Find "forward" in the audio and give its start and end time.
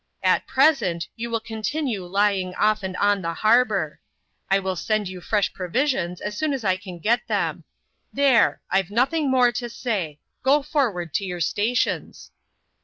10.63-11.13